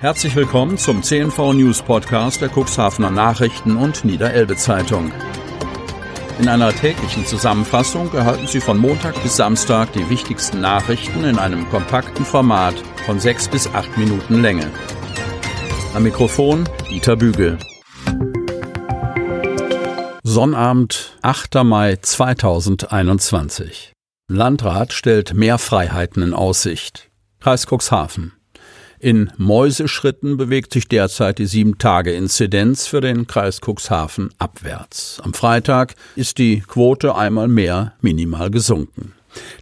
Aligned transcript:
Herzlich 0.00 0.34
willkommen 0.34 0.78
zum 0.78 1.02
CNV 1.02 1.52
News 1.52 1.82
Podcast 1.82 2.40
der 2.40 2.48
Cuxhavener 2.48 3.10
Nachrichten 3.10 3.76
und 3.76 4.02
Niederelbe 4.02 4.56
Zeitung. 4.56 5.12
In 6.38 6.48
einer 6.48 6.72
täglichen 6.72 7.26
Zusammenfassung 7.26 8.10
erhalten 8.14 8.46
Sie 8.46 8.62
von 8.62 8.78
Montag 8.78 9.22
bis 9.22 9.36
Samstag 9.36 9.92
die 9.92 10.08
wichtigsten 10.08 10.62
Nachrichten 10.62 11.24
in 11.24 11.38
einem 11.38 11.68
kompakten 11.68 12.24
Format 12.24 12.76
von 13.04 13.20
sechs 13.20 13.46
bis 13.46 13.66
acht 13.74 13.94
Minuten 13.98 14.40
Länge. 14.40 14.70
Am 15.92 16.02
Mikrofon 16.02 16.66
Dieter 16.88 17.16
Bügel. 17.16 17.58
Sonnabend, 20.22 21.18
8. 21.20 21.56
Mai 21.62 21.96
2021. 21.96 23.92
Landrat 24.28 24.94
stellt 24.94 25.34
mehr 25.34 25.58
Freiheiten 25.58 26.22
in 26.22 26.32
Aussicht. 26.32 27.10
Kreis 27.38 27.66
Cuxhaven. 27.66 28.39
In 29.02 29.30
Mäuseschritten 29.38 30.36
bewegt 30.36 30.74
sich 30.74 30.86
derzeit 30.86 31.38
die 31.38 31.48
7-Tage-Inzidenz 31.48 32.86
für 32.86 33.00
den 33.00 33.26
Kreis 33.26 33.62
Cuxhaven 33.64 34.28
abwärts. 34.38 35.22
Am 35.24 35.32
Freitag 35.32 35.94
ist 36.16 36.36
die 36.36 36.60
Quote 36.60 37.14
einmal 37.14 37.48
mehr 37.48 37.94
minimal 38.02 38.50
gesunken. 38.50 39.14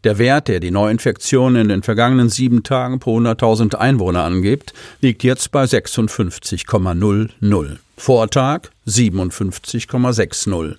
Der 0.03 0.19
Wert, 0.19 0.49
der 0.49 0.59
die 0.59 0.73
Neuinfektionen 0.73 1.63
in 1.63 1.69
den 1.69 1.85
vergangenen 1.85 2.31
sieben 2.31 2.65
Tagen 2.65 2.99
pro 2.99 3.21
100.000 3.21 3.77
Einwohner 3.77 4.25
angibt, 4.25 4.75
liegt 5.01 5.23
jetzt 5.23 5.53
bei 5.53 5.63
56,00. 5.63 7.77
Vortag 7.97 8.63
57,60. 8.89 10.75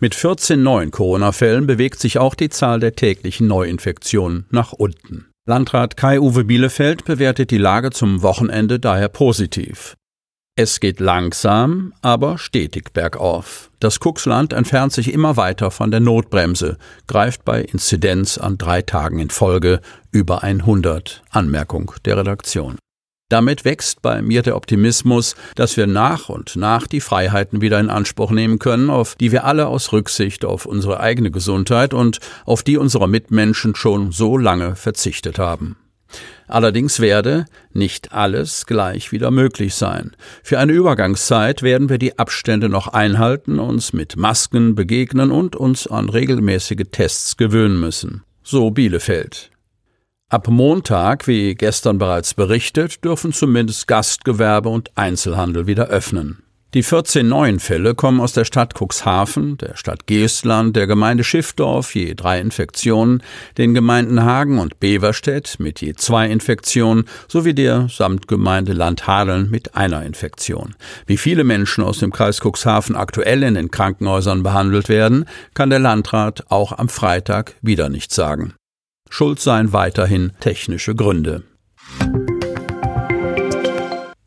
Mit 0.00 0.16
14 0.16 0.60
neuen 0.60 0.90
Corona-Fällen 0.90 1.68
bewegt 1.68 2.00
sich 2.00 2.18
auch 2.18 2.34
die 2.34 2.48
Zahl 2.48 2.80
der 2.80 2.96
täglichen 2.96 3.46
Neuinfektionen 3.46 4.46
nach 4.50 4.72
unten. 4.72 5.29
Landrat 5.46 5.96
Kai-Uwe 5.96 6.44
Bielefeld 6.44 7.04
bewertet 7.06 7.50
die 7.50 7.58
Lage 7.58 7.90
zum 7.90 8.22
Wochenende 8.22 8.78
daher 8.78 9.08
positiv. 9.08 9.96
Es 10.54 10.80
geht 10.80 11.00
langsam, 11.00 11.94
aber 12.02 12.36
stetig 12.36 12.92
bergauf. 12.92 13.70
Das 13.80 14.00
Kuxland 14.00 14.52
entfernt 14.52 14.92
sich 14.92 15.14
immer 15.14 15.38
weiter 15.38 15.70
von 15.70 15.90
der 15.90 16.00
Notbremse, 16.00 16.76
greift 17.06 17.46
bei 17.46 17.62
Inzidenz 17.62 18.36
an 18.36 18.58
drei 18.58 18.82
Tagen 18.82 19.18
in 19.18 19.30
Folge 19.30 19.80
über 20.12 20.42
100. 20.42 21.22
Anmerkung 21.30 21.92
der 22.04 22.18
Redaktion. 22.18 22.76
Damit 23.30 23.64
wächst 23.64 24.02
bei 24.02 24.22
mir 24.22 24.42
der 24.42 24.56
Optimismus, 24.56 25.36
dass 25.54 25.76
wir 25.76 25.86
nach 25.86 26.28
und 26.28 26.56
nach 26.56 26.88
die 26.88 27.00
Freiheiten 27.00 27.60
wieder 27.60 27.78
in 27.78 27.88
Anspruch 27.88 28.32
nehmen 28.32 28.58
können, 28.58 28.90
auf 28.90 29.14
die 29.14 29.30
wir 29.30 29.44
alle 29.44 29.68
aus 29.68 29.92
Rücksicht 29.92 30.44
auf 30.44 30.66
unsere 30.66 30.98
eigene 30.98 31.30
Gesundheit 31.30 31.94
und 31.94 32.18
auf 32.44 32.64
die 32.64 32.76
unserer 32.76 33.06
Mitmenschen 33.06 33.76
schon 33.76 34.10
so 34.10 34.36
lange 34.36 34.74
verzichtet 34.74 35.38
haben. 35.38 35.76
Allerdings 36.48 36.98
werde 36.98 37.44
nicht 37.72 38.12
alles 38.12 38.66
gleich 38.66 39.12
wieder 39.12 39.30
möglich 39.30 39.76
sein. 39.76 40.10
Für 40.42 40.58
eine 40.58 40.72
Übergangszeit 40.72 41.62
werden 41.62 41.88
wir 41.88 41.98
die 41.98 42.18
Abstände 42.18 42.68
noch 42.68 42.88
einhalten, 42.88 43.60
uns 43.60 43.92
mit 43.92 44.16
Masken 44.16 44.74
begegnen 44.74 45.30
und 45.30 45.54
uns 45.54 45.86
an 45.86 46.08
regelmäßige 46.08 46.88
Tests 46.90 47.36
gewöhnen 47.36 47.78
müssen. 47.78 48.24
So 48.42 48.72
Bielefeld. 48.72 49.52
Ab 50.32 50.46
Montag, 50.46 51.26
wie 51.26 51.56
gestern 51.56 51.98
bereits 51.98 52.34
berichtet, 52.34 53.04
dürfen 53.04 53.32
zumindest 53.32 53.88
Gastgewerbe 53.88 54.68
und 54.68 54.96
Einzelhandel 54.96 55.66
wieder 55.66 55.88
öffnen. 55.88 56.44
Die 56.72 56.84
14 56.84 57.26
neuen 57.26 57.58
Fälle 57.58 57.96
kommen 57.96 58.20
aus 58.20 58.32
der 58.32 58.44
Stadt 58.44 58.74
Cuxhaven, 58.80 59.58
der 59.58 59.76
Stadt 59.76 60.06
Geestland, 60.06 60.76
der 60.76 60.86
Gemeinde 60.86 61.24
Schiffdorf 61.24 61.96
je 61.96 62.14
drei 62.14 62.38
Infektionen, 62.38 63.24
den 63.58 63.74
Gemeinden 63.74 64.22
Hagen 64.22 64.60
und 64.60 64.78
Beverstedt 64.78 65.56
mit 65.58 65.80
je 65.80 65.94
zwei 65.94 66.28
Infektionen 66.28 67.06
sowie 67.26 67.54
der 67.54 67.88
Samtgemeinde 67.88 68.72
Landhadeln 68.72 69.50
mit 69.50 69.74
einer 69.74 70.04
Infektion. 70.04 70.76
Wie 71.06 71.16
viele 71.16 71.42
Menschen 71.42 71.82
aus 71.82 71.98
dem 71.98 72.12
Kreis 72.12 72.38
Cuxhaven 72.40 72.94
aktuell 72.94 73.42
in 73.42 73.54
den 73.54 73.72
Krankenhäusern 73.72 74.44
behandelt 74.44 74.88
werden, 74.88 75.24
kann 75.54 75.70
der 75.70 75.80
Landrat 75.80 76.44
auch 76.50 76.70
am 76.70 76.88
Freitag 76.88 77.56
wieder 77.62 77.88
nicht 77.88 78.14
sagen. 78.14 78.54
Schuld 79.10 79.40
seien 79.40 79.74
weiterhin 79.74 80.32
technische 80.40 80.94
Gründe. 80.94 81.42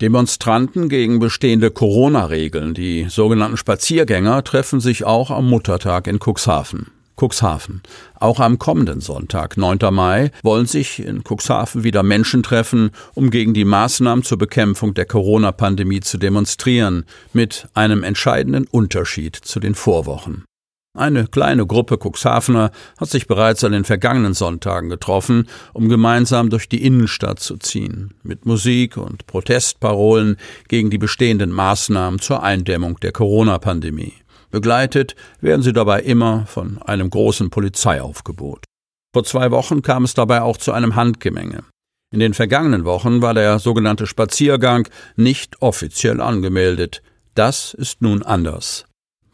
Demonstranten 0.02 0.90
gegen 0.90 1.20
bestehende 1.20 1.72
Corona-Regeln, 1.72 2.74
die 2.74 3.08
sogenannten 3.10 3.56
Spaziergänger, 3.56 4.44
treffen 4.44 4.82
sich 4.82 5.06
auch 5.06 5.32
am 5.32 5.50
Muttertag 5.50 6.08
in 6.08 6.20
Cuxhaven. 6.20 6.88
Cuxhaven. 7.16 7.82
Auch 8.20 8.40
am 8.42 8.60
kommenden 8.60 9.00
Sonntag, 9.00 9.56
9. 9.56 9.80
Mai, 9.92 10.32
wollen 10.42 10.66
sich 10.66 11.00
in 11.00 11.24
Cuxhaven 11.24 11.86
wieder 11.86 12.04
Menschen 12.04 12.44
treffen, 12.44 12.92
um 13.14 13.30
gegen 13.30 13.54
die 13.54 13.66
Maßnahmen 13.66 14.24
zur 14.24 14.38
Bekämpfung 14.38 14.94
der 14.94 15.06
Corona-Pandemie 15.06 16.02
zu 16.02 16.18
demonstrieren, 16.18 17.06
mit 17.32 17.68
einem 17.74 18.04
entscheidenden 18.04 18.68
Unterschied 18.68 19.36
zu 19.36 19.60
den 19.60 19.76
Vorwochen. 19.76 20.44
Eine 20.96 21.26
kleine 21.26 21.66
Gruppe 21.66 21.98
Cuxhavener 21.98 22.70
hat 23.00 23.10
sich 23.10 23.26
bereits 23.26 23.64
an 23.64 23.72
den 23.72 23.84
vergangenen 23.84 24.36
Sonntagen 24.36 24.90
getroffen, 24.90 25.50
um 25.74 25.90
gemeinsam 25.90 26.52
durch 26.52 26.70
die 26.70 26.86
Innenstadt 26.86 27.40
zu 27.40 27.58
ziehen, 27.58 28.14
mit 28.22 28.46
Musik 28.46 28.98
und 28.98 29.26
Protestparolen 29.26 30.38
gegen 30.68 30.92
die 30.92 31.00
bestehenden 31.00 31.50
Maßnahmen 31.50 32.20
zur 32.20 32.44
Eindämmung 32.44 33.00
der 33.00 33.12
Corona-Pandemie. 33.12 34.14
Begleitet 34.52 35.16
werden 35.42 35.64
sie 35.64 35.74
dabei 35.74 36.02
immer 36.04 36.46
von 36.46 36.80
einem 36.84 37.10
großen 37.10 37.50
Polizeiaufgebot. 37.50 38.66
Vor 39.14 39.24
zwei 39.24 39.50
Wochen 39.50 39.82
kam 39.82 40.04
es 40.04 40.14
dabei 40.14 40.44
auch 40.44 40.58
zu 40.58 40.74
einem 40.74 40.96
Handgemenge. 40.96 41.64
In 42.12 42.20
den 42.20 42.36
vergangenen 42.36 42.86
Wochen 42.86 43.24
war 43.24 43.34
der 43.34 43.58
sogenannte 43.58 44.06
Spaziergang 44.06 44.88
nicht 45.16 45.60
offiziell 45.64 46.22
angemeldet. 46.22 47.02
Das 47.34 47.74
ist 47.74 48.04
nun 48.04 48.22
anders. 48.22 48.86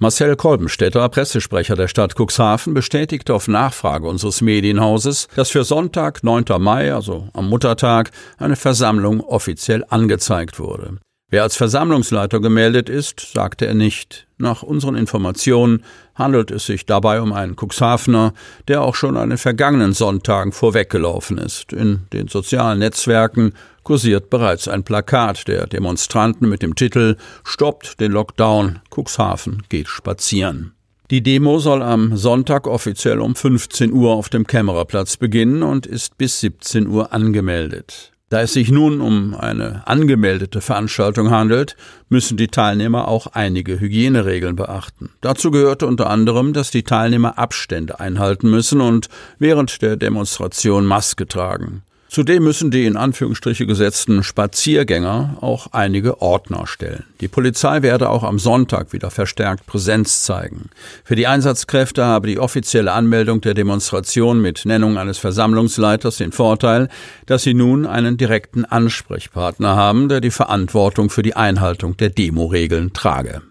Marcel 0.01 0.37
Kolbenstädter, 0.37 1.09
Pressesprecher 1.09 1.75
der 1.75 1.89
Stadt 1.89 2.15
Cuxhaven, 2.17 2.73
bestätigte 2.73 3.33
auf 3.33 3.49
Nachfrage 3.49 4.07
unseres 4.07 4.39
Medienhauses, 4.39 5.27
dass 5.35 5.49
für 5.49 5.65
Sonntag, 5.65 6.23
9. 6.23 6.45
Mai, 6.57 6.93
also 6.93 7.27
am 7.33 7.49
Muttertag, 7.49 8.11
eine 8.37 8.55
Versammlung 8.55 9.19
offiziell 9.19 9.83
angezeigt 9.89 10.57
wurde. 10.57 10.99
Wer 11.29 11.43
als 11.43 11.57
Versammlungsleiter 11.57 12.39
gemeldet 12.39 12.87
ist, 12.87 13.33
sagte 13.33 13.65
er 13.67 13.73
nicht. 13.73 14.25
Nach 14.37 14.63
unseren 14.63 14.95
Informationen 14.95 15.83
handelt 16.19 16.51
es 16.51 16.67
sich 16.67 16.85
dabei 16.85 17.21
um 17.21 17.33
einen 17.33 17.55
Cuxhavener, 17.55 18.33
der 18.67 18.83
auch 18.83 18.93
schon 18.93 19.17
an 19.17 19.29
den 19.29 19.39
vergangenen 19.39 19.93
Sonntagen 19.93 20.51
vorweggelaufen 20.51 21.39
ist. 21.39 21.73
In 21.73 22.01
den 22.13 22.27
sozialen 22.27 22.79
Netzwerken 22.79 23.53
kursiert 23.83 24.29
bereits 24.29 24.67
ein 24.67 24.83
Plakat 24.83 25.47
der 25.47 25.65
Demonstranten 25.65 26.47
mit 26.47 26.61
dem 26.61 26.75
Titel 26.75 27.15
Stoppt 27.43 27.99
den 27.99 28.11
Lockdown, 28.11 28.81
Cuxhaven 28.93 29.63
geht 29.69 29.87
spazieren. 29.87 30.73
Die 31.09 31.23
Demo 31.23 31.57
soll 31.57 31.81
am 31.81 32.15
Sonntag 32.15 32.67
offiziell 32.67 33.19
um 33.19 33.33
15 33.33 33.91
Uhr 33.91 34.11
auf 34.11 34.29
dem 34.29 34.45
Kämmererplatz 34.45 35.17
beginnen 35.17 35.63
und 35.63 35.87
ist 35.87 36.19
bis 36.19 36.39
17 36.41 36.85
Uhr 36.85 37.13
angemeldet. 37.13 38.11
Da 38.29 38.41
es 38.41 38.53
sich 38.53 38.69
nun 38.69 39.01
um 39.01 39.33
eine 39.33 39.87
angemeldete 39.87 40.61
Veranstaltung 40.61 41.31
handelt, 41.31 41.75
müssen 42.09 42.37
die 42.37 42.47
Teilnehmer 42.47 43.07
auch 43.07 43.27
einige 43.27 43.79
Hygieneregeln 43.79 44.55
beachten. 44.55 45.09
Dazu 45.21 45.49
gehörte 45.49 45.87
unter 45.87 46.09
anderem, 46.09 46.53
dass 46.53 46.69
die 46.69 46.83
Teilnehmer 46.83 47.39
Abstände 47.39 47.99
einhalten 47.99 48.49
müssen 48.51 48.81
und 48.81 49.09
während 49.39 49.81
der 49.81 49.97
Demonstration 49.97 50.85
Maske 50.85 51.27
tragen. 51.27 51.81
Zudem 52.09 52.43
müssen 52.43 52.71
die 52.71 52.87
in 52.87 52.97
Anführungsstriche 52.97 53.67
gesetzten 53.67 54.23
Spaziergänger 54.23 55.37
auch 55.41 55.67
einige 55.73 56.23
Ordner 56.23 56.65
stellen. 56.65 57.03
Die 57.21 57.27
Polizei 57.27 57.83
werde 57.83 58.09
auch 58.09 58.23
am 58.23 58.39
Sonntag 58.39 58.93
wieder 58.93 59.11
verstärkt 59.11 59.67
Präsenz 59.67 60.23
zeigen. 60.23 60.71
Für 61.03 61.15
die 61.15 61.27
Einsatzkräfte 61.27 62.03
habe 62.03 62.27
die 62.27 62.39
offizielle 62.39 62.93
Anmeldung 62.93 63.41
der 63.41 63.53
Demonstration 63.53 64.41
mit 64.41 64.65
Nennung 64.65 64.97
eines 64.97 65.19
Versammlungsleiters 65.19 66.17
den 66.17 66.31
Vorteil, 66.31 66.89
dass 67.27 67.43
sie 67.43 67.53
nun 67.53 67.85
einen 67.85 68.17
direkten 68.17 68.65
Ansprechpartner 68.65 69.75
haben, 69.75 70.09
der 70.09 70.19
die 70.19 70.31
Verantwortung 70.31 71.11
für 71.11 71.21
die 71.21 71.35
Einhaltung 71.35 71.95
der 71.95 72.09
Demoregeln 72.09 72.91
trage. 72.91 73.43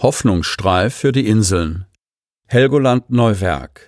Hoffnungsstreif 0.00 0.94
für 0.94 1.12
die 1.12 1.26
Inseln. 1.26 1.84
Helgoland 2.46 3.10
Neuwerk 3.10 3.87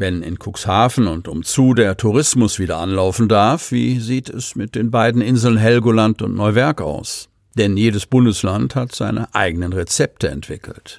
wenn 0.00 0.22
in 0.22 0.38
Cuxhaven 0.38 1.06
und 1.06 1.28
umzu 1.28 1.74
der 1.74 1.96
Tourismus 1.96 2.58
wieder 2.58 2.78
anlaufen 2.78 3.28
darf, 3.28 3.70
wie 3.70 4.00
sieht 4.00 4.28
es 4.30 4.56
mit 4.56 4.74
den 4.74 4.90
beiden 4.90 5.20
Inseln 5.22 5.58
Helgoland 5.58 6.22
und 6.22 6.34
Neuwerk 6.34 6.80
aus? 6.80 7.28
Denn 7.56 7.76
jedes 7.76 8.06
Bundesland 8.06 8.74
hat 8.74 8.94
seine 8.94 9.34
eigenen 9.34 9.72
Rezepte 9.72 10.28
entwickelt. 10.28 10.98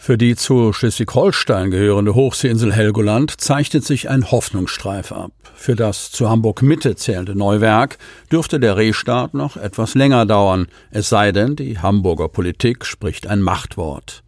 Für 0.00 0.18
die 0.18 0.34
zu 0.34 0.72
Schleswig-Holstein 0.72 1.70
gehörende 1.70 2.16
Hochseeinsel 2.16 2.72
Helgoland 2.72 3.40
zeichnet 3.40 3.84
sich 3.84 4.10
ein 4.10 4.32
Hoffnungsstreif 4.32 5.12
ab. 5.12 5.30
Für 5.54 5.76
das 5.76 6.10
zu 6.10 6.28
Hamburg-Mitte 6.28 6.96
zählende 6.96 7.36
Neuwerk 7.36 7.98
dürfte 8.32 8.58
der 8.58 8.76
Restart 8.76 9.34
noch 9.34 9.56
etwas 9.56 9.94
länger 9.94 10.26
dauern, 10.26 10.66
es 10.90 11.08
sei 11.08 11.30
denn, 11.30 11.54
die 11.54 11.78
Hamburger 11.78 12.28
Politik 12.28 12.84
spricht 12.84 13.28
ein 13.28 13.42
Machtwort. 13.42 14.24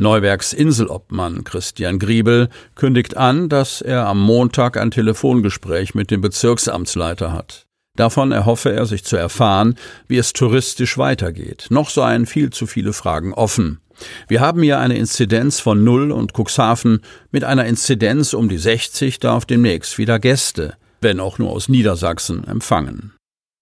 Neuwerks 0.00 0.52
Inselobmann 0.52 1.44
Christian 1.44 2.00
Griebel 2.00 2.48
kündigt 2.74 3.16
an, 3.16 3.48
dass 3.48 3.80
er 3.80 4.08
am 4.08 4.20
Montag 4.20 4.76
ein 4.76 4.90
Telefongespräch 4.90 5.94
mit 5.94 6.10
dem 6.10 6.20
Bezirksamtsleiter 6.20 7.32
hat. 7.32 7.66
Davon 7.96 8.32
erhoffe 8.32 8.72
er 8.72 8.86
sich 8.86 9.04
zu 9.04 9.16
erfahren, 9.16 9.76
wie 10.08 10.18
es 10.18 10.32
touristisch 10.32 10.98
weitergeht. 10.98 11.66
Noch 11.70 11.90
seien 11.90 12.26
viel 12.26 12.50
zu 12.50 12.66
viele 12.66 12.92
Fragen 12.92 13.32
offen. 13.32 13.78
Wir 14.26 14.40
haben 14.40 14.62
hier 14.62 14.80
eine 14.80 14.96
Inzidenz 14.96 15.60
von 15.60 15.84
null 15.84 16.10
und 16.10 16.32
Cuxhaven 16.36 17.02
mit 17.30 17.44
einer 17.44 17.66
Inzidenz 17.66 18.34
um 18.34 18.48
die 18.48 18.58
60 18.58 19.20
darf 19.20 19.44
demnächst 19.44 19.96
wieder 19.96 20.18
Gäste, 20.18 20.74
wenn 21.02 21.20
auch 21.20 21.38
nur 21.38 21.50
aus 21.50 21.68
Niedersachsen, 21.68 22.42
empfangen. 22.42 23.12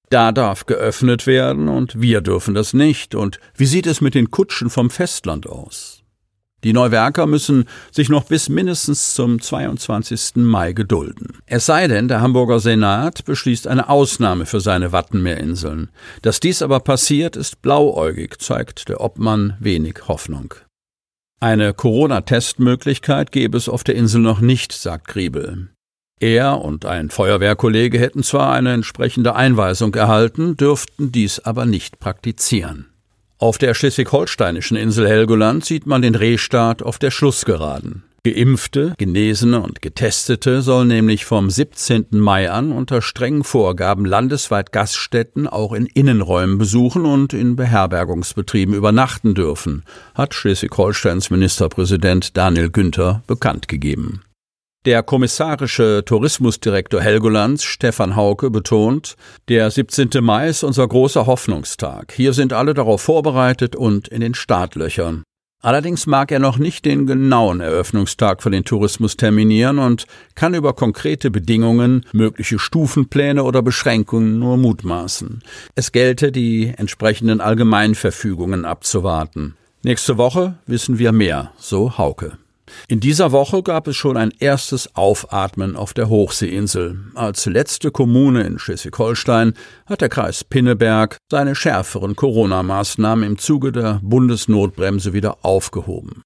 Da 0.09 0.33
darf 0.33 0.65
geöffnet 0.65 1.27
werden 1.27 1.69
und 1.69 2.01
wir 2.01 2.23
dürfen 2.23 2.55
das 2.55 2.73
nicht. 2.73 3.15
Und 3.15 3.39
wie 3.55 3.67
sieht 3.67 3.87
es 3.87 4.01
mit 4.01 4.15
den 4.15 4.31
Kutschen 4.31 4.71
vom 4.71 4.89
Festland 4.89 5.47
aus? 5.47 6.02
Die 6.65 6.73
Neuwerker 6.73 7.27
müssen 7.27 7.65
sich 7.91 8.09
noch 8.09 8.25
bis 8.25 8.49
mindestens 8.49 9.15
zum 9.15 9.41
22. 9.41 10.37
Mai 10.37 10.73
gedulden. 10.73 11.39
Es 11.47 11.67
sei 11.67 11.89
denn, 11.89 12.07
der 12.07 12.21
Hamburger 12.21 12.61
Senat 12.61 13.25
beschließt 13.25 13.67
eine 13.67 13.89
Ausnahme 13.89 14.47
für 14.47 14.61
seine 14.61 14.93
Wattenmeerinseln. 14.93 15.91
Dass 16.23 16.39
dies 16.39 16.63
aber 16.63 16.81
passiert, 16.81 17.37
ist 17.37 17.63
blauäugig, 17.63 18.39
zeigt 18.39 18.89
der 18.89 19.01
Obmann 19.01 19.57
wenig 19.59 20.07
Hoffnung. 20.07 20.55
Eine 21.41 21.75
Corona-Testmöglichkeit 21.75 23.33
gäbe 23.33 23.59
es 23.59 23.69
auf 23.69 23.83
der 23.83 23.97
Insel 23.97 24.21
noch 24.21 24.41
nicht, 24.41 24.73
sagt 24.73 25.09
Griebel. 25.09 25.71
Er 26.21 26.61
und 26.61 26.87
ein 26.87 27.11
Feuerwehrkollege 27.11 27.99
hätten 27.99 28.23
zwar 28.23 28.53
eine 28.53 28.73
entsprechende 28.73 29.35
Einweisung 29.35 29.93
erhalten, 29.97 30.57
dürften 30.57 31.11
dies 31.11 31.41
aber 31.41 31.67
nicht 31.67 31.99
praktizieren. 31.99 32.92
Auf 33.43 33.59
der 33.59 33.75
schleswig-holsteinischen 33.75 34.77
Insel 34.77 35.09
Helgoland 35.09 35.65
sieht 35.65 35.85
man 35.85 36.01
den 36.01 36.15
Rehstart 36.15 36.81
auf 36.81 37.01
der 37.01 37.11
Schlussgeraden. 37.11 38.05
Geimpfte, 38.25 38.95
Genesene 38.99 39.61
und 39.61 39.83
Getestete 39.83 40.63
sollen 40.63 40.87
nämlich 40.87 41.25
vom 41.25 41.51
17. 41.51 42.07
Mai 42.13 42.53
an 42.53 42.71
unter 42.71 43.03
strengen 43.03 43.43
Vorgaben 43.43 44.05
landesweit 44.05 44.71
Gaststätten 44.71 45.49
auch 45.49 45.73
in 45.73 45.87
Innenräumen 45.87 46.57
besuchen 46.57 47.05
und 47.05 47.33
in 47.33 47.57
Beherbergungsbetrieben 47.57 48.77
übernachten 48.77 49.35
dürfen, 49.35 49.83
hat 50.15 50.35
Schleswig-Holsteins 50.35 51.31
Ministerpräsident 51.31 52.37
Daniel 52.37 52.71
Günther 52.71 53.25
bekannt 53.27 53.67
gegeben. 53.67 54.23
Der 54.85 55.05
kommissarische 55.05 56.03
Tourismusdirektor 56.05 57.01
Helgolands, 57.01 57.63
Stefan 57.63 58.17
Hauke, 58.17 58.51
betont, 58.51 59.15
der 59.49 59.71
17. 59.71 60.11
Mai 60.21 60.49
ist 60.49 60.65
unser 60.65 60.89
großer 60.89 61.25
Hoffnungstag. 61.27 62.13
Hier 62.13 62.33
sind 62.33 62.53
alle 62.53 62.75
darauf 62.75 63.01
vorbereitet 63.01 63.77
und 63.77 64.09
in 64.09 64.21
den 64.21 64.35
Startlöchern. 64.35 65.23
Allerdings 65.63 66.09
mag 66.09 66.33
er 66.33 66.41
noch 66.41 66.59
nicht 66.59 66.85
den 66.85 67.07
genauen 67.07 67.61
Eröffnungstag 67.61 68.43
für 68.43 68.51
den 68.51 68.65
Tourismus 68.65 69.17
terminieren 69.17 69.79
und 69.79 70.07
kann 70.35 70.53
über 70.53 70.73
konkrete 70.73 71.31
Bedingungen, 71.31 72.05
mögliche 72.11 72.59
Stufenpläne 72.59 73.45
oder 73.45 73.63
Beschränkungen 73.63 74.41
nur 74.41 74.57
mutmaßen. 74.57 75.45
Es 75.77 75.93
gelte, 75.93 76.33
die 76.33 76.75
entsprechenden 76.77 77.41
Allgemeinverfügungen 77.41 78.65
abzuwarten. 78.65 79.55
Nächste 79.85 80.19
Woche 80.19 80.55
wissen 80.67 80.99
wir 80.99 81.13
mehr, 81.13 81.53
so 81.57 81.97
Hauke. 81.97 82.33
In 82.89 83.01
dieser 83.01 83.33
Woche 83.33 83.63
gab 83.63 83.87
es 83.89 83.97
schon 83.97 84.17
ein 84.17 84.33
erstes 84.39 84.95
Aufatmen 84.97 85.77
auf 85.77 85.95
der 85.95 86.09
Hochseeinsel. 86.09 86.99
Als 87.15 87.47
letzte 87.47 87.91
Kommune 87.91 88.43
in 88.43 88.59
Schleswig-Holstein 88.59 89.55
hat 89.87 90.01
der 90.01 90.09
Kreis 90.09 90.45
Pinneberg 90.45 91.19
seine 91.31 91.55
schärferen 91.55 92.17
Corona-Maßnahmen 92.17 93.25
im 93.25 93.39
Zuge 93.39 93.73
der 93.73 94.01
Bundesnotbremse 94.03 95.13
wieder 95.13 95.45
aufgehoben. 95.45 96.23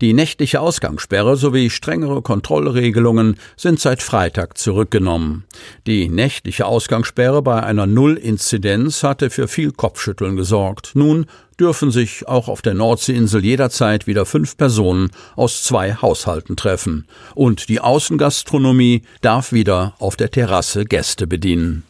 Die 0.00 0.14
nächtliche 0.14 0.62
Ausgangssperre 0.62 1.36
sowie 1.36 1.68
strengere 1.68 2.22
Kontrollregelungen 2.22 3.36
sind 3.56 3.80
seit 3.80 4.02
Freitag 4.02 4.56
zurückgenommen. 4.56 5.44
Die 5.86 6.08
nächtliche 6.08 6.64
Ausgangssperre 6.64 7.42
bei 7.42 7.62
einer 7.62 7.86
Null-Inzidenz 7.86 9.02
hatte 9.02 9.28
für 9.28 9.46
viel 9.46 9.72
Kopfschütteln 9.72 10.36
gesorgt. 10.36 10.92
Nun 10.94 11.26
dürfen 11.58 11.90
sich 11.90 12.26
auch 12.26 12.48
auf 12.48 12.62
der 12.62 12.72
Nordseeinsel 12.72 13.44
jederzeit 13.44 14.06
wieder 14.06 14.24
fünf 14.24 14.56
Personen 14.56 15.10
aus 15.36 15.64
zwei 15.64 15.94
Haushalten 15.94 16.56
treffen. 16.56 17.06
Und 17.34 17.68
die 17.68 17.80
Außengastronomie 17.80 19.02
darf 19.20 19.52
wieder 19.52 19.94
auf 19.98 20.16
der 20.16 20.30
Terrasse 20.30 20.86
Gäste 20.86 21.26
bedienen. 21.26 21.82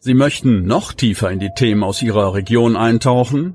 Sie 0.00 0.14
möchten 0.14 0.66
noch 0.66 0.94
tiefer 0.94 1.30
in 1.30 1.40
die 1.40 1.52
Themen 1.54 1.84
aus 1.84 2.00
Ihrer 2.00 2.32
Region 2.32 2.74
eintauchen? 2.74 3.54